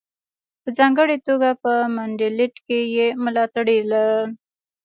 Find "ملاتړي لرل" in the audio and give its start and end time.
3.23-4.29